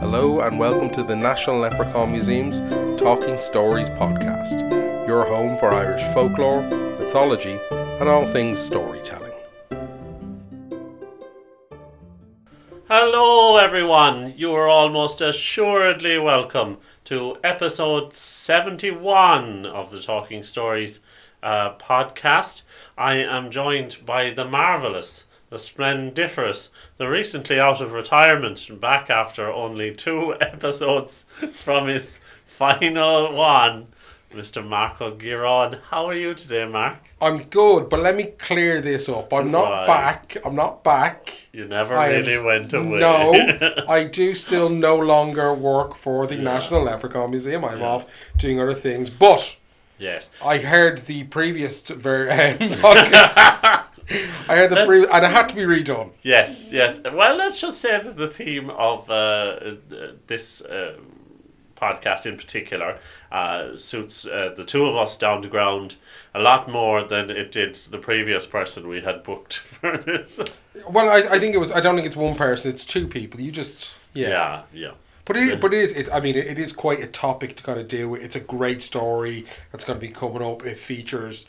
[0.00, 2.60] Hello and welcome to the National Leprechaun Museum's
[2.98, 6.62] Talking Stories podcast, your home for Irish folklore,
[6.98, 9.34] mythology, and all things storytelling.
[12.88, 14.32] Hello, everyone.
[14.38, 21.00] You are almost assuredly welcome to episode 71 of the Talking Stories
[21.42, 22.62] uh, podcast.
[22.96, 29.48] I am joined by the marvellous, the splendiferous, the recently out of retirement, back after
[29.50, 33.88] only two episodes from his final one,
[34.32, 34.64] Mr.
[34.64, 35.80] Marco Giron.
[35.90, 36.98] How are you today, Mark?
[37.20, 39.32] I'm good, but let me clear this up.
[39.32, 39.86] I'm not Why?
[39.86, 40.36] back.
[40.44, 41.48] I'm not back.
[41.52, 43.00] You never I really s- went away.
[43.00, 43.32] No,
[43.88, 47.64] I do still no longer work for the National Leprechaun Museum.
[47.64, 48.06] I'm off
[48.38, 49.56] doing other things, but
[49.98, 50.30] yes.
[50.44, 53.84] I heard the previous ver- um, podcast.
[54.48, 56.10] I heard the previous, and it had to be redone.
[56.22, 57.00] Yes, yes.
[57.02, 59.76] Well, let's just say that the theme of uh, uh,
[60.26, 60.96] this uh,
[61.76, 62.98] podcast in particular
[63.32, 65.96] uh, suits uh, the two of us down to ground
[66.34, 70.40] a lot more than it did the previous person we had booked for this.
[70.88, 71.72] Well, I, I think it was.
[71.72, 72.70] I don't think it's one person.
[72.70, 73.40] It's two people.
[73.40, 74.28] You just yeah.
[74.28, 74.90] Yeah, yeah.
[75.24, 75.92] But it, but it is.
[75.92, 78.22] It, I mean, it, it is quite a topic to kind of deal with.
[78.22, 80.64] It's a great story that's going to be coming up.
[80.66, 81.46] It features,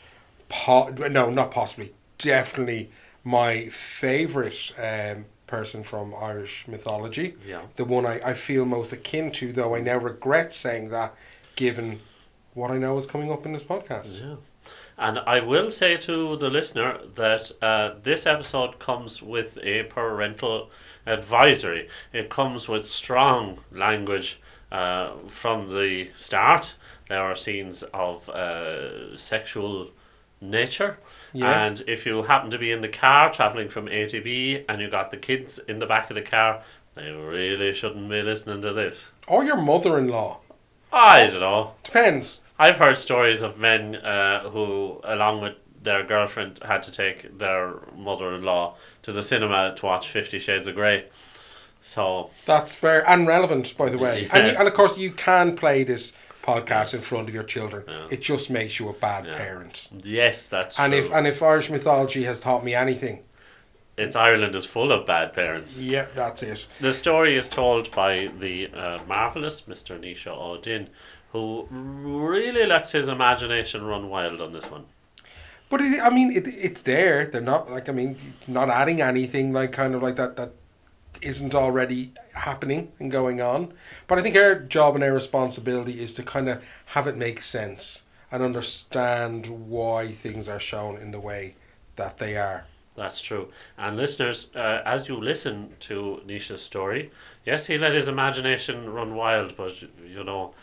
[0.48, 1.92] po- no, not possibly,
[2.22, 2.90] definitely
[3.24, 7.34] my favorite um, person from Irish mythology.
[7.46, 7.62] Yeah.
[7.76, 11.14] The one I, I feel most akin to, though I now regret saying that,
[11.56, 12.00] given
[12.54, 14.20] what I know is coming up in this podcast.
[14.20, 14.36] Yeah.
[14.98, 20.70] And I will say to the listener that uh, this episode comes with a parental
[21.06, 21.88] advisory.
[22.12, 26.76] It comes with strong language uh, from the start.
[27.08, 29.90] There are scenes of uh, sexual
[30.40, 30.98] nature.
[31.32, 31.64] Yeah.
[31.64, 34.80] And if you happen to be in the car traveling from A to B and
[34.80, 36.62] you got the kids in the back of the car,
[36.94, 39.12] they really shouldn't be listening to this.
[39.26, 40.38] Or your mother-in-law.
[40.92, 41.72] I don't know.
[41.84, 42.42] Depends.
[42.58, 47.76] I've heard stories of men uh, who, along with their girlfriend, had to take their
[47.96, 51.06] mother-in-law to the cinema to watch Fifty Shades of Grey.
[51.80, 54.28] So That's fair and relevant, by the way.
[54.32, 57.84] And, you, and of course, you can play this podcast in front of your children.
[57.88, 58.06] Yeah.
[58.10, 59.36] It just makes you a bad Yeah.
[59.36, 59.88] parent.
[60.02, 61.00] yes, that's And true.
[61.02, 63.24] if and if Irish mythology has taught me anything,
[63.96, 65.80] it's Ireland is full of bad parents.
[65.80, 66.66] yeah, that's it.
[66.80, 69.98] The story is told by the uh, marvelous Mr.
[69.98, 70.88] Nisha O'Din,
[71.32, 74.84] who really lets his imagination run wild on this one.
[75.68, 77.26] But it, I mean, it, it's there.
[77.26, 78.16] They're not like I mean,
[78.46, 80.52] not adding anything like kind of like that that
[81.20, 83.72] isn't already happening and going on.
[84.06, 87.42] But I think our job and our responsibility is to kind of have it make
[87.42, 91.54] sense and understand why things are shown in the way
[91.96, 92.66] that they are.
[92.96, 93.48] That's true.
[93.78, 97.10] And listeners, uh, as you listen to Nisha's story,
[97.44, 100.54] yes, he let his imagination run wild, but you know,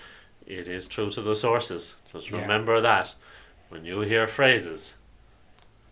[0.45, 1.95] it is true to the sources.
[2.11, 2.41] Just Yeah.
[2.41, 3.15] remember that
[3.69, 4.95] when you hear phrases.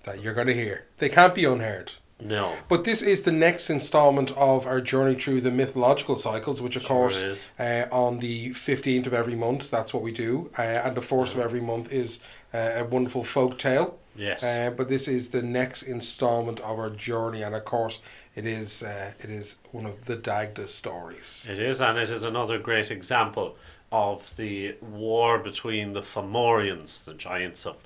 [0.04, 0.86] that you're going to hear.
[1.00, 1.92] They can't be unheard.
[2.20, 2.56] No.
[2.68, 6.82] But this is the next installment of our journey through the mythological cycles, which of
[6.82, 10.50] Sure course uh, on the 15th of every month, that's what we do.
[10.58, 12.20] Uh, and the 4th of every month is
[12.54, 14.00] uh, a wonderful folk tale.
[14.16, 14.44] Yes.
[14.44, 18.02] Uh, but this is the next installment of our journey, and of course,
[18.36, 21.46] it is uh, it is one of the Dagda stories.
[21.48, 23.56] It is, and it is another great example
[23.92, 27.80] of the war between the Fomorians, the giants of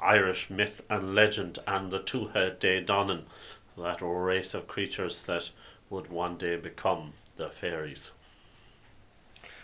[0.00, 3.22] Irish myth and legend, and the Tuatha De Danann,
[3.76, 5.50] that race of creatures that
[5.90, 8.12] would one day become the fairies.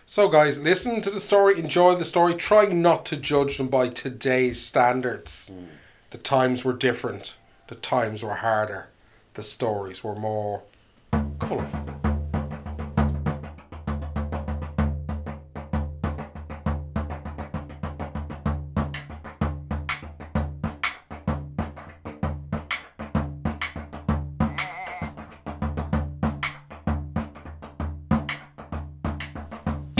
[0.04, 2.34] So, guys, listen to the story, enjoy the story.
[2.34, 5.48] Try not to judge them by today's standards.
[5.48, 5.64] Hmm.
[6.10, 7.36] The times were different.
[7.68, 8.90] The times were harder.
[9.34, 10.62] The stories were more
[11.38, 12.11] colourful.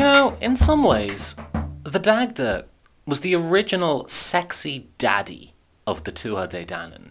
[0.02, 1.36] You know, in some ways,
[1.84, 2.64] the Dagda
[3.06, 5.54] was the original sexy daddy
[5.86, 7.10] of the Tuatha De Danann.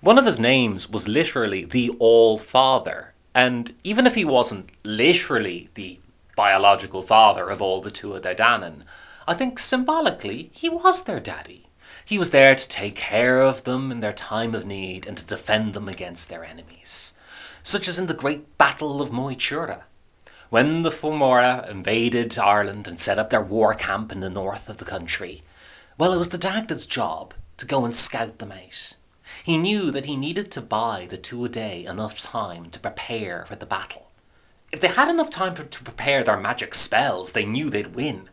[0.00, 5.68] One of his names was literally the All Father, and even if he wasn't literally
[5.74, 6.00] the
[6.34, 8.82] biological father of all the Tuatha De Danann,
[9.28, 11.68] I think symbolically he was their daddy.
[12.04, 15.24] He was there to take care of them in their time of need and to
[15.24, 17.14] defend them against their enemies,
[17.62, 19.82] such as in the great Battle of Moytura.
[20.48, 24.76] When the Fomora invaded Ireland and set up their war camp in the north of
[24.76, 25.42] the country,
[25.98, 28.92] well, it was the Dagda's job to go and scout them out.
[29.42, 33.56] He knew that he needed to buy the Tuatha De enough time to prepare for
[33.56, 34.12] the battle.
[34.70, 38.28] if they had enough time to, to prepare their magic spells, they knew they'd win.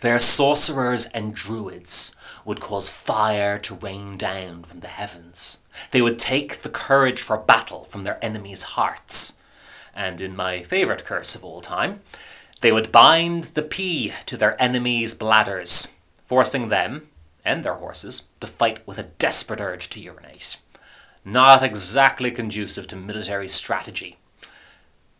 [0.00, 2.16] Their sorcerers and druids
[2.46, 5.58] would cause fire to rain down from the heavens.
[5.90, 9.36] They would take the courage for battle from their enemies' hearts.
[9.94, 12.00] And in my favourite curse of all time,
[12.60, 15.92] they would bind the pee to their enemies' bladders,
[16.22, 17.08] forcing them
[17.44, 20.58] and their horses to fight with a desperate urge to urinate.
[21.24, 24.18] Not exactly conducive to military strategy.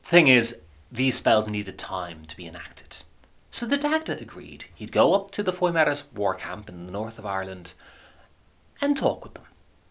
[0.02, 2.98] Thing is, these spells needed time to be enacted.
[3.50, 7.18] So the Dagda agreed he'd go up to the Fomóire's war camp in the north
[7.18, 7.74] of Ireland
[8.80, 9.44] and talk with them,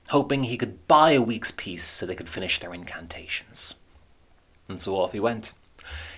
[0.09, 3.75] hoping he could buy a week's peace so they could finish their incantations.
[4.69, 5.53] And so off he went.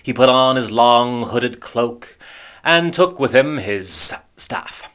[0.02, 2.18] He put on his long hooded cloak
[2.62, 4.88] and took with him his staff.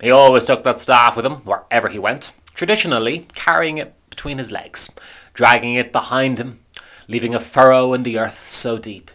[0.00, 4.52] He always took that staff with him wherever he went, traditionally carrying it between his
[4.52, 4.90] legs,
[5.32, 6.60] dragging it behind him,
[7.08, 9.10] leaving a furrow in the earth so deep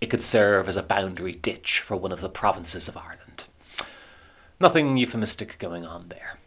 [0.00, 3.48] it could serve as a boundary ditch for one of the provinces of Ireland.
[4.58, 6.38] Nothing euphemistic going on there.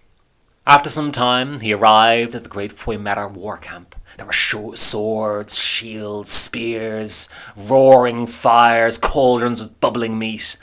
[0.65, 3.95] After some time, he arrived at the great Fomóire war camp.
[4.17, 10.57] There were swords, shields, spears, roaring fires, cauldrons with bubbling meat,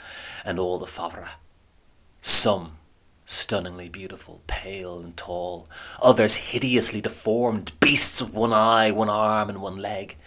[0.45, 1.31] and all the favra.
[2.21, 2.77] Some
[3.25, 5.67] stunningly beautiful, pale and tall,
[6.01, 10.17] others hideously deformed, beasts with one eye, one arm, and one leg.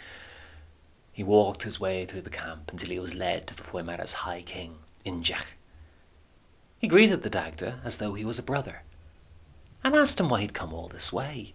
[1.12, 4.42] He walked his way through the camp until he was led to the Fomóire's High
[4.42, 5.54] King, Indech.
[6.78, 8.82] He greeted the Dagda as though he was a brother,
[9.82, 11.54] and asked him why he'd come all this way.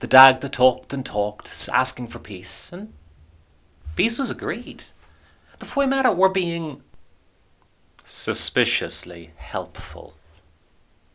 [0.00, 2.92] The Dagda talked and talked, asking for peace, and
[3.96, 4.84] peace was agreed.
[5.58, 6.82] The Fomóire were being
[8.02, 10.14] suspiciously helpful.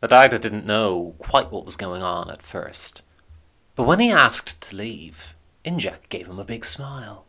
[0.00, 3.02] The Dagda didn't know quite what was going on at first,
[3.74, 5.34] but when he asked to leave,
[5.64, 7.26] Indech gave him a big smile.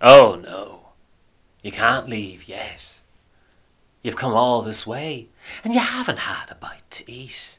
[0.00, 0.92] Oh no,
[1.62, 3.02] you can't leave yet.
[4.02, 5.28] You've come all this way,
[5.62, 7.57] and you haven't had a bite to eat.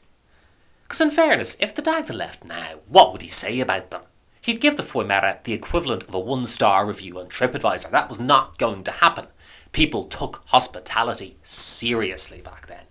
[0.90, 4.00] Because in fairness, if the Dagda left now, what would he say about them?
[4.40, 7.92] He'd give the Fomóire the equivalent of a one-star review on TripAdvisor.
[7.92, 9.28] That was not going to happen.
[9.70, 12.86] People took hospitality seriously back then.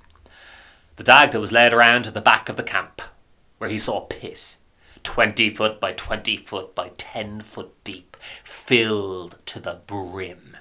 [0.95, 3.01] The Dagda was led around to the back of the camp,
[3.57, 4.55] where he saw a pit,
[5.03, 10.55] 20 foot by 20 foot by 10 foot deep filled to the brim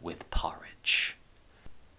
[0.00, 1.17] with porridge.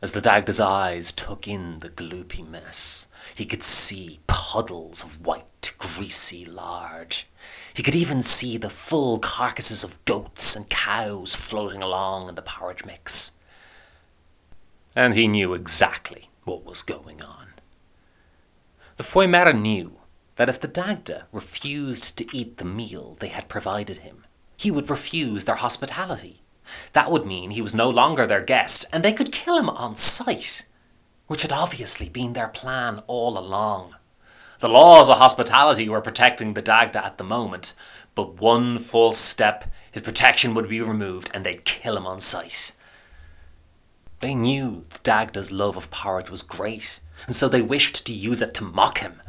[0.01, 5.73] As the Dagda's eyes took in the gloopy mess, he could see puddles of white,
[5.77, 7.17] greasy lard.
[7.73, 12.41] He could even see the full carcasses of goats and cows floating along in the
[12.41, 13.33] porridge mix.
[14.95, 17.47] And he knew exactly what was going on.
[18.95, 19.97] The Fomóire knew
[20.37, 24.25] that if the Dagda refused to eat the meal they had provided him,
[24.55, 26.41] he would refuse their hospitality.
[26.93, 29.95] That would mean he was no longer their guest, and they could kill him on
[29.95, 30.65] sight,
[31.27, 33.91] which had obviously been their plan all along.
[34.59, 37.73] The laws of hospitality were protecting the Dagda at the moment,
[38.15, 42.73] but one false step, his protection would be removed, and they'd kill him on sight.
[44.19, 48.41] They knew the Dagda's love of porridge was great, and so they wished to use
[48.41, 49.21] it to mock him,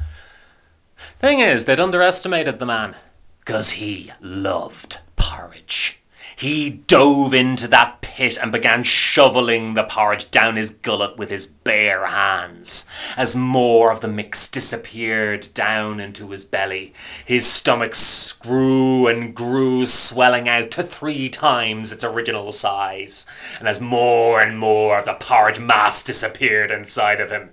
[1.19, 2.97] Thing is, they'd underestimated the man.
[3.41, 6.00] Because he loved porridge.
[6.41, 11.47] He dove into that pit and began shoveling the porridge down his gullet with his
[11.47, 12.89] bare hands.
[13.15, 16.95] As more of the mix disappeared down into his belly,
[17.27, 17.93] his stomach
[18.41, 23.27] grew and grew, swelling out to three times its original size.
[23.59, 27.51] And as more and more of the porridge mass disappeared inside of him,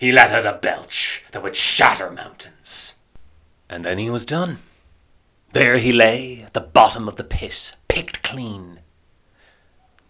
[0.00, 2.98] he let out a belch that would shatter mountains.
[3.68, 4.60] And then he was done.
[5.52, 8.80] There he lay at the bottom of the pit, picked clean.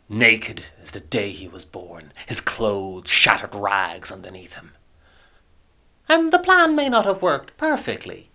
[0.08, 4.74] Naked as the day he was born, his clothes shattered rags underneath him.
[6.08, 8.30] And the plan may not have worked perfectly,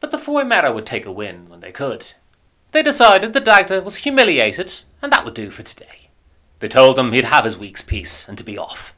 [0.00, 2.14] but the Fomóire would take a win when they could.
[2.70, 6.08] They decided the Dagda was humiliated, and that would do for today.
[6.60, 8.94] They told him he'd have his week's peace and to be off.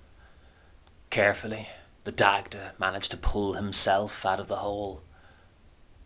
[1.10, 1.68] Carefully,
[2.04, 5.02] the Dagda managed to pull himself out of the hole,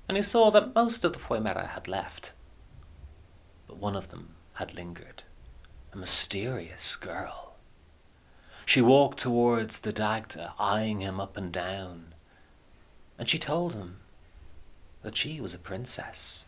[0.08, 2.32] and he saw that most of the Fomóire had left.
[3.68, 5.22] But one of them had lingered,
[5.92, 7.54] a mysterious girl.
[8.66, 12.14] She walked towards the Dagda, eyeing him up and down,
[13.16, 13.98] and she told him
[15.02, 16.46] that she was a princess.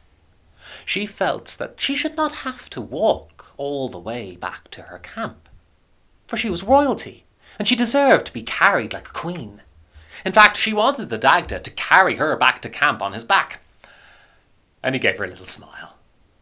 [0.85, 4.99] She felt that she should not have to walk all the way back to her
[4.99, 5.49] camp,
[6.27, 7.25] for she was royalty
[7.59, 9.63] and she deserved to be carried like a queen.
[10.25, 13.63] In fact, she wanted the Dagda to carry her back to camp on his back.
[14.83, 15.90] And he gave her a little smile.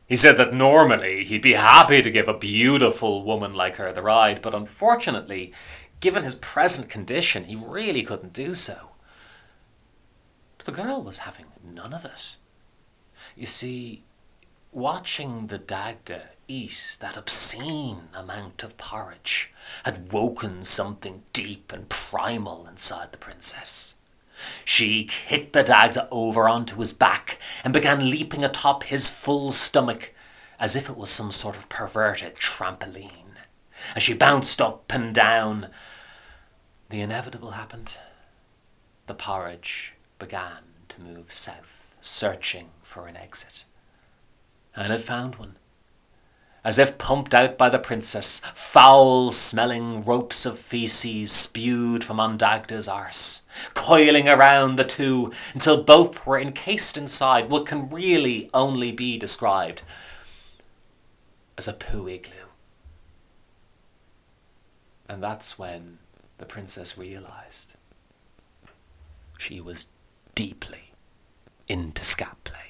[0.08, 4.00] He said that normally he'd be happy to give a beautiful woman like her the
[4.00, 5.52] ride, but unfortunately,
[6.00, 8.88] given his present condition, he really couldn't do so.
[10.56, 12.36] But the girl was having none of it.
[13.36, 14.02] You see,
[14.72, 19.52] watching the Dagda eat that obscene amount of porridge
[19.84, 23.96] had woken something deep and primal inside the princess.
[24.64, 30.14] She kicked the Dagda over onto his back and began leaping atop his full stomach
[30.58, 33.36] as if it was some sort of perverted trampoline.
[33.94, 35.68] As she bounced up and down,
[36.90, 37.96] the inevitable happened.
[39.06, 43.64] The porridge began to move south, searching for an exit.
[44.74, 45.56] And it found one
[46.68, 52.86] as if pumped out by the princess, foul smelling ropes of feces spewed from Ondagda's
[52.86, 59.16] arse, coiling around the two until both were encased inside what can really only be
[59.16, 59.82] described
[61.56, 62.50] as a poo igloo.
[65.08, 66.00] And that's when
[66.36, 67.76] the princess realized
[69.38, 69.86] she was
[70.34, 70.92] deeply
[71.66, 72.67] into scat play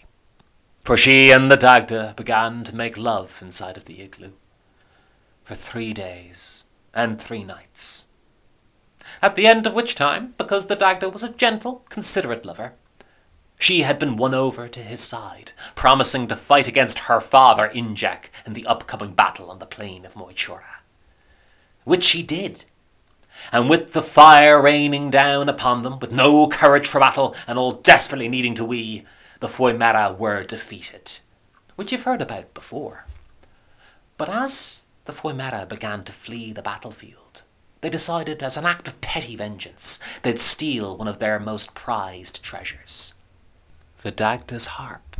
[0.89, 4.31] for she and the Dagda began to make love inside of the igloo
[5.45, 6.65] for three days
[6.95, 8.07] and three nights.
[9.21, 12.73] At the end of which time, because the Dagda was a gentle, considerate lover,
[13.61, 18.31] she had been won over to his side, promising to fight against her father Indech
[18.47, 20.81] in the upcoming battle on the plain of Moytura.
[21.85, 22.65] Which she did.
[23.53, 27.73] And with the fire raining down upon them, with no courage for battle, and all
[27.73, 29.05] desperately needing to wee,
[29.41, 31.21] the Fomóire were defeated,
[31.77, 33.07] which you've heard about before.
[34.17, 37.43] But as the Fomóire began to flee the battlefield,
[37.81, 42.43] they decided, as an act of petty vengeance, they'd steal one of their most prized
[42.43, 43.15] treasures
[44.03, 45.17] the Dagda's harp.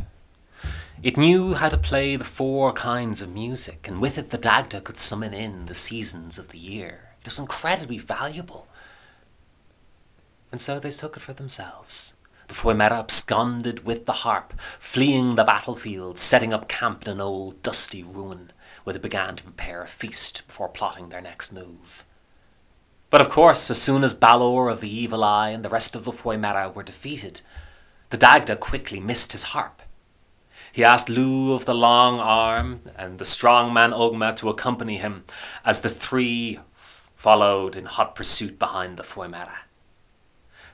[1.03, 4.79] It knew how to play the four kinds of music, and with it the Dagda
[4.81, 7.09] could summon in the seasons of the year.
[7.21, 8.67] It was incredibly valuable.
[10.51, 12.13] And so they took it for themselves.
[12.49, 17.61] The Fomóire absconded with the harp, fleeing the battlefield, setting up camp in an old
[17.61, 18.51] dusty ruin,
[18.83, 22.03] where they began to prepare a feast before plotting their next move.
[23.11, 26.05] But of course, as soon as Balor of the Evil Eye and the rest of
[26.05, 27.41] the Fomóire were defeated,
[28.09, 29.83] the Dagda quickly missed his harp.
[30.71, 35.23] He asked Lugh of the Long Arm and the strong man Ogma to accompany him
[35.63, 39.65] as the three followed in hot pursuit behind the Fomóire.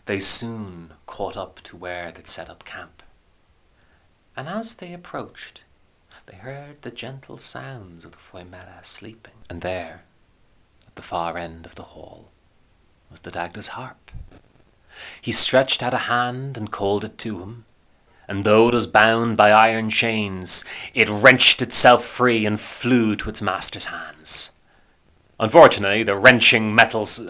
[0.05, 3.01] They soon caught up to where they'd set up camp.
[4.35, 5.63] And as they approached,
[6.25, 9.35] they heard the gentle sounds of the Fomóire sleeping.
[9.49, 10.03] And there,
[10.85, 12.31] at the far end of the hall,
[13.09, 14.11] was the Dagda's harp.
[15.21, 17.63] He stretched out a hand and called it to him,
[18.27, 23.29] and though it was bound by iron chains, it wrenched itself free and flew to
[23.29, 24.51] its master's hands.
[25.39, 27.21] Unfortunately, the wrenching metals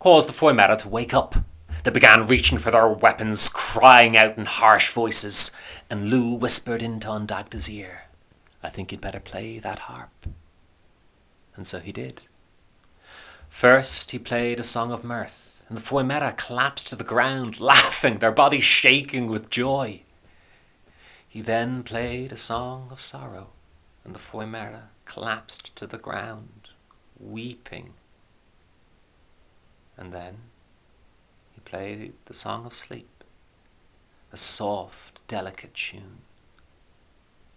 [0.00, 1.36] caused the Fomóire to wake up
[1.84, 5.50] they began reaching for their weapons, crying out in harsh voices,
[5.88, 8.04] and Lugh whispered into Ondagda's ear,
[8.62, 10.26] I think you'd better play that harp.
[11.56, 12.22] And so he did.
[13.48, 18.18] First, he played a song of mirth, and the Fomóire collapsed to the ground, laughing,
[18.18, 20.02] their bodies shaking with joy.
[21.26, 23.48] He then played a song of sorrow,
[24.04, 26.70] and the Fomóire collapsed to the ground,
[27.18, 27.94] weeping.
[29.96, 30.38] And then
[31.64, 33.24] played the Song of Sleep,
[34.32, 36.18] a soft, delicate tune.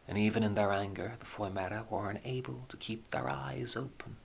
[0.08, 4.18] And even in their anger, the Fomóire were unable to keep their eyes open,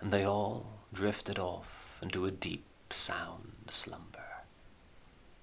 [0.00, 4.44] and they all drifted off into a deep, sound slumber,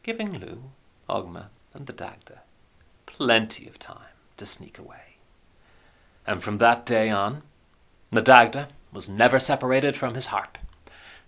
[0.02, 0.72] giving Lugh,
[1.10, 2.42] Ogma, and the Dagda
[3.06, 5.18] plenty of time to sneak away.
[6.26, 7.44] And from that day on,
[8.12, 10.58] the Dagda was never separated from his harp.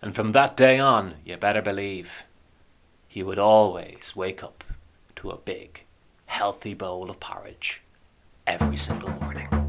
[0.06, 2.26] And from that day on, you better believe,
[3.08, 4.64] he would always wake up
[5.16, 5.82] to a big,
[6.28, 7.82] healthy bowl of porridge
[8.46, 9.65] every single morning.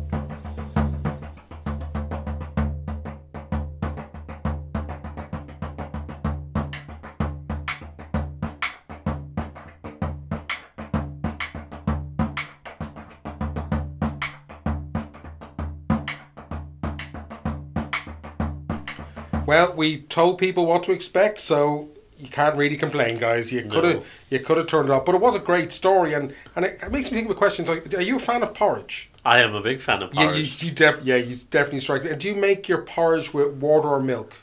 [19.46, 21.88] Well, we told people what to expect, so
[22.18, 23.52] you can't really complain, guys.
[23.52, 24.02] You could have No.
[24.30, 26.78] you could have turned it up, but it was a great story, and and it,
[26.82, 27.64] it makes me think of a question.
[27.66, 29.08] Like, are you a fan of porridge?
[29.24, 30.62] I am a big fan of Yeah, you, porridge.
[30.62, 32.14] you def- yeah, you definitely strike me.
[32.14, 34.34] Do you make your porridge with water or milk?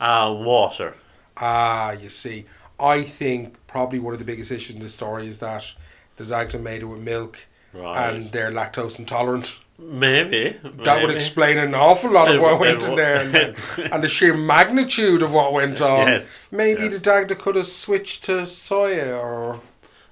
[0.00, 0.94] Uh, water.
[1.36, 2.46] Ah, you see,
[2.78, 5.72] I think probably one of the biggest issues in the story is that
[6.16, 7.96] the Dagda made it with milk, Right.
[8.14, 9.60] and they're lactose intolerant.
[9.82, 10.56] Maybe.
[10.84, 13.88] That would explain an awful lot of It what went it in there, and the,
[13.94, 16.06] and the sheer magnitude of what went on.
[16.06, 16.94] Yes, Maybe yes.
[16.94, 19.60] the Dagda could have switched to soya or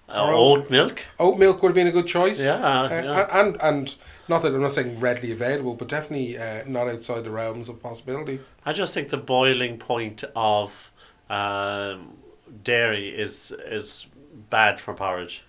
[0.09, 1.05] Uh, oat milk.
[1.19, 2.41] oat milk would have been a good choice.
[2.43, 3.41] Yeah, Uh, yeah.
[3.41, 3.95] And, and
[4.27, 7.83] not that I'm not saying readily available, but definitely uh, not outside the realms of
[7.83, 8.41] possibility.
[8.65, 10.91] I just think the boiling point of
[11.31, 12.17] um,
[12.65, 14.07] dairy is is
[14.51, 15.45] bad for porridge.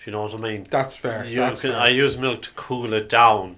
[0.00, 0.66] If you know what I mean.
[0.70, 1.26] That's fair.
[1.26, 1.78] You That's can, fair.
[1.80, 3.56] I use milk to cool it down,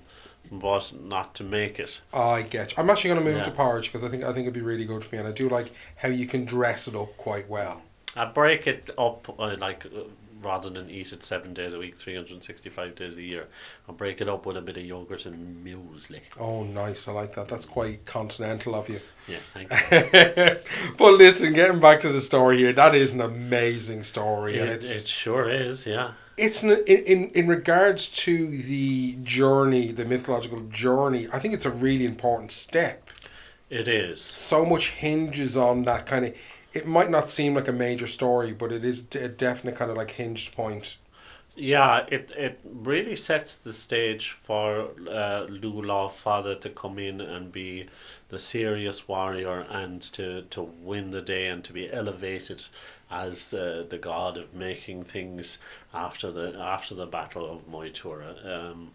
[0.51, 2.01] but not to make it.
[2.13, 2.83] I get you.
[2.83, 3.45] I'm actually going to move Yeah.
[3.45, 5.31] to porridge because I think I think it'd be really good for me, and I
[5.33, 7.83] do like how you can dress it up quite well.
[8.17, 10.01] I break it up uh, like uh,
[10.43, 13.47] rather than eat it seven days a week, three hundred and sixty-five days a year.
[13.89, 16.23] I break it up with a bit of yogurt and muesli.
[16.41, 17.07] Oh, nice!
[17.07, 17.47] I like that.
[17.47, 19.01] That's quite continental of you.
[19.29, 20.57] Yes, thank you.
[20.99, 24.91] but listen, getting back to the story here, that is an amazing story, and it's
[25.05, 26.11] it sure is, yeah.
[26.37, 31.29] It's in, in in regards to the journey, the mythological journey.
[31.33, 33.11] I think it's a really important step.
[33.71, 34.21] It is.
[34.21, 36.37] So much hinges on that kind of.
[36.73, 39.97] It might not seem like a major story, but it is a definite kind of
[39.97, 40.97] like hinged point.
[41.55, 47.89] Yeah, it, it really sets the stage for uh, father to come in and be
[48.31, 52.65] the serious warrior and to, to win the day and to be elevated
[53.11, 55.59] as uh, the god of making things
[55.93, 58.47] after the after the battle of Moytura.
[58.47, 58.93] Um,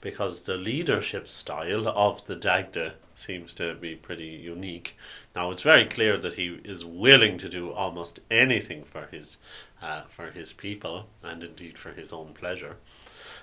[0.00, 4.96] because the leadership style of the Dagda seems to be pretty unique.
[5.36, 9.36] Now it's very clear that he is willing to do almost anything for his
[9.82, 12.76] uh, for his people and indeed for his own pleasure.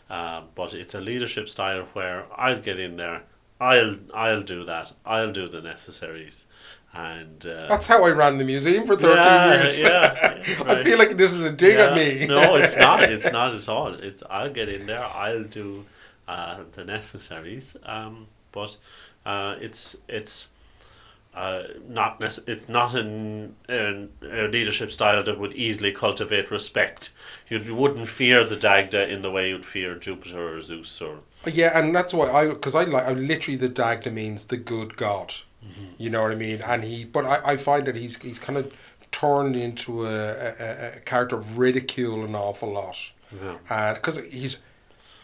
[0.09, 3.23] Uh, but it's a leadership style where I'll get in there,
[3.59, 6.45] I'll I'll do that, I'll do the necessaries,
[6.93, 9.81] and uh, That's how I ran the museum for thirteen Yeah, years.
[9.81, 10.15] yeah,
[10.61, 10.83] I right.
[10.85, 12.25] feel like this is a dig at me.
[12.27, 13.03] no, it's not.
[13.03, 13.93] It's not at all.
[13.95, 15.03] It's I'll get in there.
[15.03, 15.85] I'll do
[16.27, 17.75] uh, the necessaries.
[17.83, 18.77] Um, but
[19.25, 20.47] uh, it's it's
[21.37, 27.11] uh, not nece- it's not an, an, a leadership style that would easily cultivate respect.
[27.47, 31.51] You wouldn't fear the Dagda in the way you'd fear Jupiter or Zeus or uh,
[31.53, 34.97] Yeah, and that's why I because I like I literally the Dagda means the good
[34.97, 35.29] god.
[35.63, 35.85] Mm-hmm.
[35.97, 36.61] You know what I mean?
[36.61, 38.73] And he, but I, I find that he's he's kind of
[39.11, 43.11] turned into a, a, a character of ridicule an awful lot,
[43.43, 43.57] Yeah.
[43.69, 44.57] Uh, because he's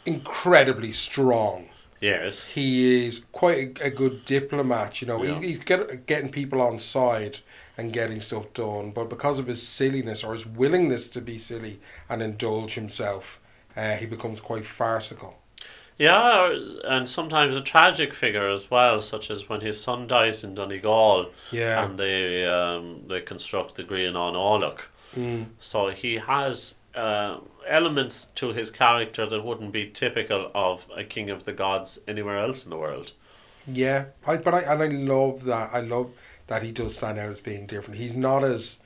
[0.05, 1.69] incredibly strong.
[2.03, 2.43] Yes.
[2.43, 5.23] He is quite a, a good diplomat, you know.
[5.23, 5.39] Yeah.
[5.39, 7.39] He, he's get, getting people on side
[7.77, 11.79] and getting stuff done, but because of his silliness or his willingness to be silly
[12.09, 13.39] and indulge himself,
[13.77, 15.39] uh, he becomes quite farcical.
[15.97, 20.55] Yeah, and sometimes a tragic figure as well, such as when his son dies in
[20.55, 21.31] Donegal.
[21.51, 21.85] Yeah.
[21.85, 24.87] and they um, they construct the Grianán Aileach.
[25.15, 25.45] Mm.
[25.59, 31.29] So he has uh, elements to his character that wouldn't be typical of a king
[31.29, 33.13] of the gods anywhere else in the world.
[33.67, 35.69] Yeah, I but I and I love that.
[35.73, 36.11] I love
[36.47, 37.99] that he does stand out as being different.
[37.99, 38.79] He's not as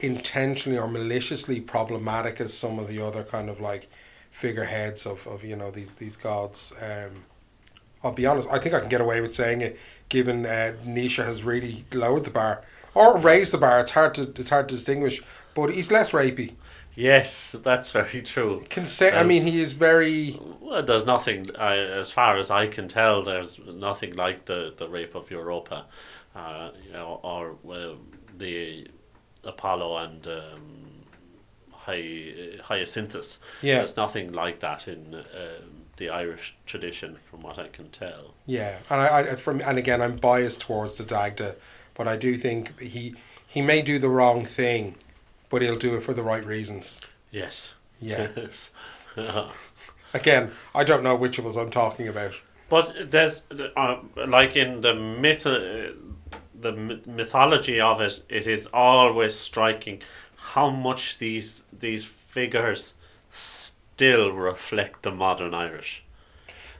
[0.00, 3.88] intentionally or maliciously problematic as some of the other kind of like
[4.30, 6.72] figureheads of, of you know these these gods.
[6.82, 7.24] Um,
[8.02, 8.48] I'll be honest.
[8.50, 12.24] I think I can get away with saying it, given uh, Nisha has really lowered
[12.24, 12.62] the bar
[12.94, 13.80] or raised the bar.
[13.80, 15.22] It's hard to it's hard to distinguish,
[15.54, 16.54] but he's less rapey.
[16.94, 18.64] Yes, that's very true.
[18.68, 19.16] Can say.
[19.16, 20.38] I mean, he is very.
[20.60, 24.88] Well, there's nothing, I, as far as I can tell, there's nothing like the, the
[24.88, 25.86] rape of Europa,
[26.34, 27.94] uh, you know, or uh,
[28.38, 28.88] the
[29.44, 31.04] Apollo and um,
[31.72, 33.38] Hy- Hyacinthus.
[33.62, 33.78] Yeah.
[33.78, 38.34] There's nothing like that in um the Irish tradition, from what I can tell.
[38.46, 41.54] Yeah, and I, I from and again I'm biased towards the Dagda,
[41.94, 43.14] but I do think he
[43.46, 44.96] he may do the wrong thing,
[45.50, 47.00] but he'll do it for the right reasons.
[47.30, 47.74] Yes.
[48.00, 48.28] Yeah.
[48.36, 48.72] Yes.
[50.14, 52.40] Again, I don't know which of us I'm talking about.
[52.68, 53.44] But there's
[53.76, 55.92] uh, like in the myth, uh,
[56.58, 56.72] the
[57.06, 58.24] mythology of it.
[58.28, 60.02] It is always striking
[60.36, 62.94] how much these these figures
[63.28, 66.04] still reflect the modern Irish.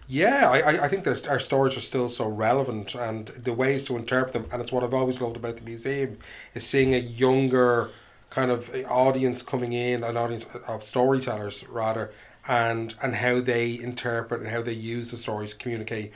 [0.07, 3.85] Yeah, I, I, I think that our stories are still so relevant and the ways
[3.85, 6.19] to interpret them, and it's what I've always loved about the museum,
[6.55, 7.91] is seeing a younger
[8.35, 12.13] kind of audience coming in, an audience of storytellers rather,
[12.49, 16.13] and and how they interpret and how they use the stories to communicate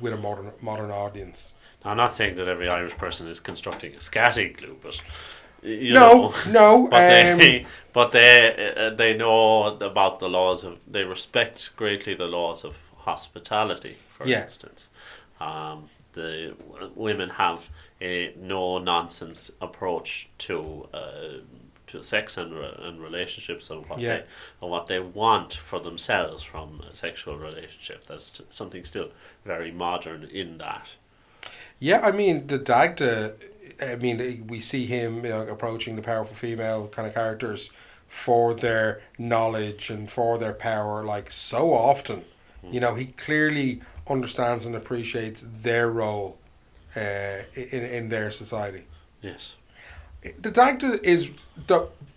[0.00, 1.54] with a modern modern audience.
[1.84, 5.02] Now, I'm not saying that every Irish person is constructing a scatting glue, but
[5.62, 10.64] you no, know, no, but um, they but they uh, they know about the laws
[10.64, 14.38] of they respect greatly the laws of hospitality for Yeah.
[14.38, 14.88] instance
[15.40, 17.68] um, the w- women have
[18.00, 21.38] a no nonsense approach to uh,
[21.92, 24.08] to sex and re- and relationships and what Yeah.
[24.18, 24.24] they
[24.60, 28.06] and what they want for themselves from a sexual relationship.
[28.06, 29.10] That's t- something still
[29.44, 30.88] very modern in that.
[31.78, 33.34] Yeah, I mean the Dagda.
[33.80, 37.70] I mean, we see him you know, approaching the powerful female kind of characters
[38.06, 42.24] for their knowledge and for their power, like so often.
[42.70, 46.38] You know, he clearly understands and appreciates their role
[46.94, 48.84] uh, in in their society.
[49.20, 49.56] Yes.
[50.40, 51.30] The Dagda is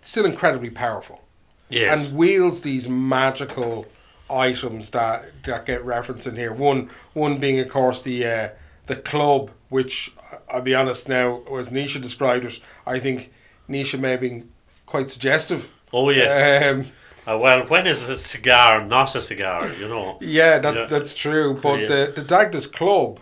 [0.00, 1.22] still incredibly powerful.
[1.68, 2.06] Yes.
[2.08, 3.86] and wields these magical
[4.30, 6.52] items that that get referenced in here.
[6.52, 8.48] One one being, of course, the uh,
[8.86, 10.12] the club, which
[10.48, 13.32] I'll be honest now, as Nisha described it, I think
[13.68, 14.48] Nisha may have been
[14.86, 15.72] quite suggestive.
[15.92, 16.62] oh yes.
[16.64, 16.86] Um,
[17.28, 19.68] Uh, well, when is a cigar not a cigar?
[19.80, 20.18] You know.
[20.20, 20.84] yeah, that Yeah.
[20.84, 21.58] that's true.
[21.60, 21.86] But Yeah.
[21.88, 23.18] the the Dagda's club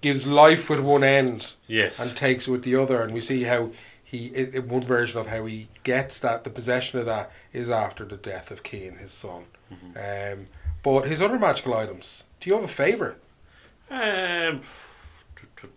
[0.00, 2.06] gives life with one end Yes.
[2.06, 3.70] and takes with the other, and we see how.
[4.08, 7.70] He, in in one version of how he gets that, the possession of that is
[7.70, 9.46] after the death of Cain, his son.
[9.96, 10.46] Um,
[10.84, 13.16] but his other magical items, do you have a favourite?
[13.90, 14.60] Um.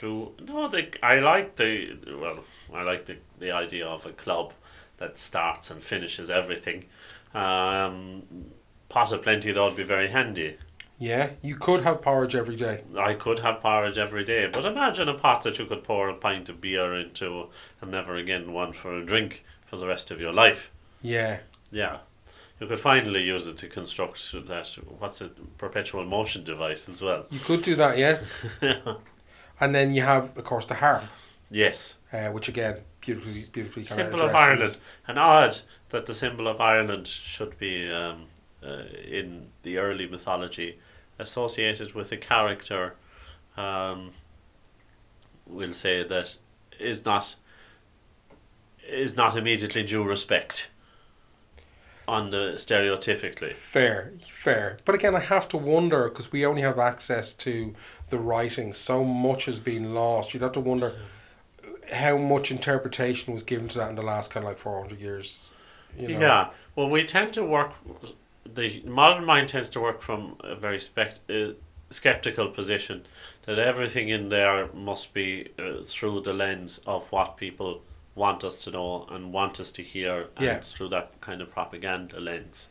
[0.04, 2.40] No, the, I like the well.
[2.74, 4.54] I like the the idea of a club
[4.98, 6.86] that starts and finishes everything.
[7.34, 8.24] Um,
[8.90, 10.58] pot of plenty that would be very handy.
[11.00, 12.84] Yeah, you could have porridge every day.
[12.98, 16.14] I could have porridge every day, but imagine a pot that you could pour a
[16.14, 17.48] pint of beer into
[17.80, 20.72] and never again want for a drink for the rest of your life.
[21.02, 21.40] Yeah,
[21.72, 22.00] Yeah.
[22.60, 24.68] You could finally use it to construct that
[25.00, 27.26] what's it perpetual motion device as well.
[27.32, 27.98] you could do that.
[27.98, 28.20] Yeah,
[29.62, 31.06] and then you have, of course, the harp,
[31.50, 31.96] yes.
[32.12, 34.76] uh, which again, beautifully, beautifully kind symbol of Ireland.
[35.08, 38.26] And odd that the symbol of Ireland should be um,
[38.62, 40.80] uh, in the early mythology
[41.20, 42.96] associated with a character.
[43.58, 44.12] Um,
[45.46, 46.38] we'll say that
[46.80, 47.36] is not
[48.88, 50.72] is not immediately due respect.
[52.08, 54.80] On the stereotypically, Fair, fair.
[54.84, 57.76] But again, I have to wonder because we only have access to
[58.10, 58.74] the writing.
[58.74, 60.34] So much has been lost.
[60.34, 60.96] You'd have to wonder
[61.94, 65.00] how much interpretation was given to that in the last kind of like four hundred
[65.00, 65.52] years.
[65.96, 66.20] You know?
[66.20, 67.74] Yeah, well, we tend to work.
[68.56, 71.54] The modern mind tends to work from a very spect, uh,
[71.90, 73.06] skeptical position
[73.46, 77.82] that everything in there must be uh, through the lens of what people
[78.16, 80.60] want us to know and want us to hear, and Yeah.
[80.60, 82.70] through that kind of propaganda lens.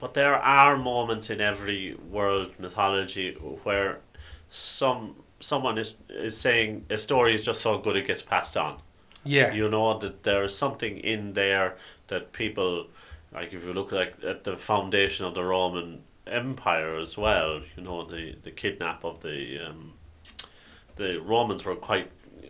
[0.00, 3.32] But there are moments in every world mythology
[3.64, 4.00] where
[4.48, 8.80] some someone is is saying a story is just so good it gets passed on
[9.24, 9.52] Yeah.
[9.52, 12.86] you know that there is something in there that people
[13.34, 17.82] like if you look like at the foundation of the Roman Empire as well you
[17.82, 19.94] know the the kidnap of the um,
[20.96, 22.10] the Romans were quite
[22.42, 22.46] uh,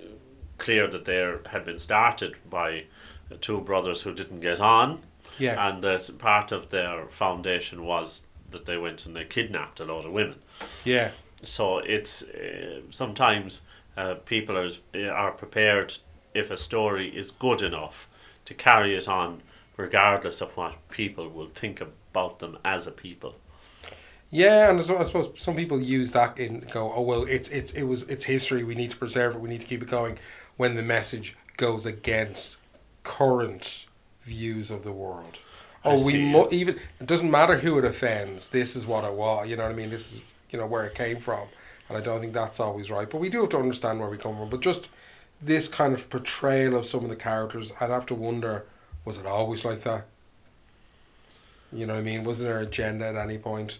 [0.58, 2.84] clear that they had been started by
[3.40, 5.00] two brothers who didn't get on
[5.38, 5.68] yeah.
[5.68, 10.04] and that part of their foundation was that they went and they kidnapped a lot
[10.04, 10.38] of women
[10.84, 11.10] yeah.
[11.42, 13.62] so it's uh, sometimes
[13.96, 14.70] uh, people are
[15.10, 15.98] are prepared
[16.34, 18.08] if a story is good enough
[18.44, 19.42] to carry it on
[19.76, 23.36] regardless of what people will think about them as a people
[24.30, 27.84] Yeah, and I suppose some people use that in go, oh well, it's it's it
[27.84, 28.64] was it's history.
[28.64, 29.40] We need to preserve it.
[29.40, 30.18] We need to keep it going.
[30.56, 32.58] When the message goes against
[33.04, 33.86] current
[34.22, 35.38] views of the world,
[35.84, 38.48] I oh, we mu- even it doesn't matter who it offends.
[38.50, 39.48] This is what it was.
[39.48, 39.90] You know what I mean?
[39.90, 41.48] This is you know where it came from,
[41.88, 43.08] and I don't think that's always right.
[43.08, 44.50] But we do have to understand where we come from.
[44.50, 44.88] But just
[45.40, 48.66] this kind of portrayal of some of the characters, I'd have to wonder:
[49.04, 50.06] was it always like that?
[51.72, 52.24] You know what I mean?
[52.24, 53.78] Wasn't there an agenda at any point?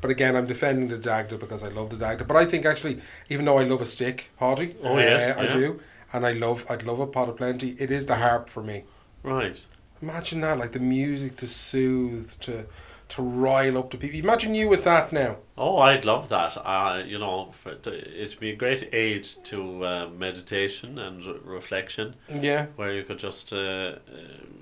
[0.00, 2.24] But again, I'm defending the Dagda because I love the Dagda.
[2.24, 5.44] But I think actually, even though I love a stick Paddy, Oh, yes, uh, I
[5.44, 5.52] yeah.
[5.54, 5.80] do,
[6.12, 7.70] and I love, I'd love a pot of plenty.
[7.78, 8.84] It is the harp for me.
[9.22, 9.64] right
[10.02, 12.66] Imagine that, like the music to soothe, to
[13.08, 14.18] to rile up the people.
[14.18, 15.36] Imagine you with that now.
[15.56, 19.84] oh I'd love that uh, you know for, to, it'd be a great aid to
[19.86, 23.96] uh, meditation and re- reflection Yeah, where you could just uh, uh,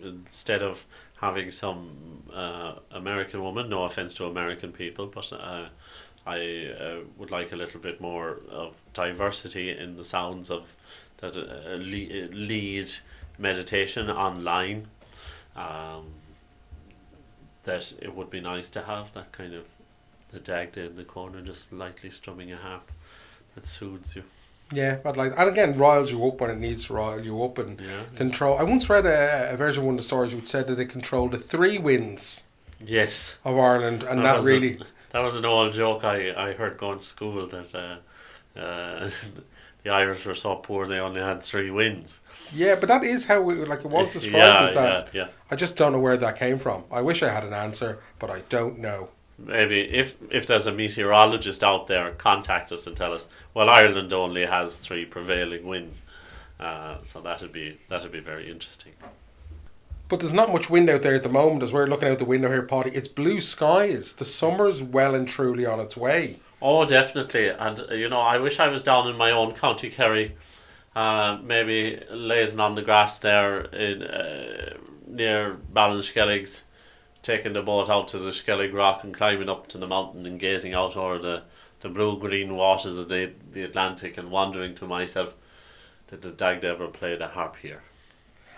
[0.02, 0.86] instead of
[1.20, 5.68] having some uh, American woman, no offense to American people, but uh,
[6.26, 6.38] I
[6.78, 10.76] uh, would like a little bit more of diversity in the sounds of
[11.18, 12.92] that uh, lead
[13.38, 14.88] meditation online.
[15.56, 16.06] Um,
[17.64, 19.66] that it would be nice to have that kind of
[20.32, 22.90] the Dagda in the corner just lightly strumming a harp
[23.54, 24.24] that soothes you.
[24.72, 24.96] yeah.
[24.96, 27.78] But like, and again, riles you up when it needs to rile you up and
[27.80, 28.02] Yeah.
[28.16, 28.58] control.
[28.58, 30.86] I once read a, a version of one of the stories which said that it
[30.86, 32.44] controlled the three winds
[32.84, 33.36] Yes.
[33.44, 34.80] of Ireland, and that, a- really.
[35.12, 39.10] that was an old joke I, I heard going to school that uh, uh,
[39.84, 42.20] the Irish were so poor they only had three wins.
[42.52, 45.14] Yeah, but that is how it, like it was described yeah, as that.
[45.14, 45.28] yeah, yeah.
[45.50, 46.84] I just don't know where that came from.
[46.90, 49.10] I wish I had an answer, but I don't know.
[49.38, 53.28] Maybe if if there's a meteorologist out there, contact us and tell us.
[53.52, 56.02] Well, Ireland only has three prevailing winds,
[56.58, 58.92] uh, so that'd be that'd be very interesting.
[60.08, 62.24] But there's not much wind out there at the moment as we're looking out the
[62.24, 62.90] window here, Paddy.
[62.90, 64.12] It's blue skies.
[64.14, 66.38] The summer's well and truly on its way.
[66.66, 69.90] Oh, definitely, and uh, you know, I wish I was down in my own county
[69.90, 70.34] Kerry,
[70.96, 76.62] uh, maybe lazing on the grass there in uh, near Ballinskelligs,
[77.20, 80.40] taking the boat out to the Skellig Rock and climbing up to the mountain and
[80.40, 81.42] gazing out over the,
[81.80, 85.34] the blue green waters of the, the Atlantic and wondering to myself,
[86.08, 87.82] did the Dagda ever play the harp here?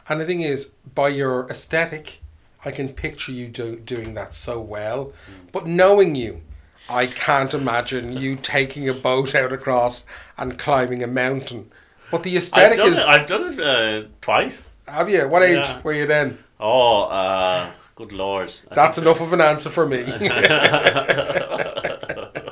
[0.08, 2.22] And the thing is, by your aesthetic,
[2.64, 5.12] I can picture you do, doing that so well.
[5.50, 6.42] But knowing you,
[6.88, 10.04] I can't imagine you taking a boat out across
[10.38, 11.70] and climbing a mountain.
[12.10, 12.98] But the I've aesthetic is.
[12.98, 14.62] it, I've done it uh, twice.
[14.86, 15.26] have you?
[15.28, 15.80] What age Yeah.
[15.82, 16.38] were you then?
[16.60, 18.52] Oh, uh, good lord.
[18.70, 20.04] I That's enough of an answer for me.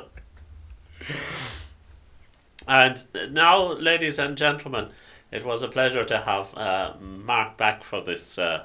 [2.67, 4.89] And now, ladies and gentlemen,
[5.31, 8.63] it was a pleasure to have uh, Mark back for this uh,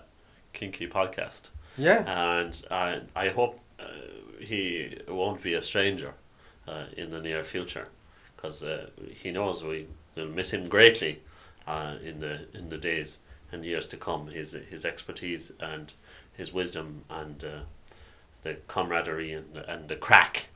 [0.52, 1.48] kinky podcast.
[1.76, 2.04] yeah.
[2.06, 3.84] And I, I hope uh,
[4.40, 6.14] he won't be a stranger
[6.66, 7.88] uh, in the near future
[8.36, 11.20] because uh, he knows we will miss him greatly
[11.66, 13.18] uh, in, the, in the days
[13.52, 14.28] and years to come.
[14.28, 15.92] His, his expertise and
[16.32, 17.58] his wisdom and uh,
[18.42, 20.46] the camaraderie and, and the crack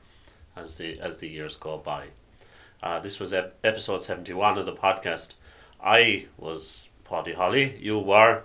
[0.55, 2.07] as the, as the years go by.
[2.81, 5.33] Uh, this was ep- episode 71 of the podcast.
[5.83, 8.43] I was Paddy Holly, you were,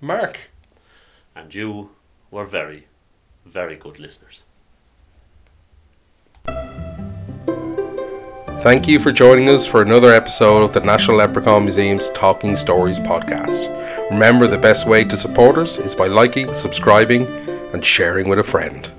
[0.00, 0.50] Mark.
[1.34, 1.90] and you
[2.30, 2.86] were very,
[3.44, 4.44] very good listeners.
[8.62, 12.98] Thank you for joining us for another episode of the National Leprechaun Museum's Talking Stories
[12.98, 13.70] podcast.
[14.10, 17.26] Remember, the best way to support us is by liking, subscribing,
[17.72, 18.92] and sharing with a friend.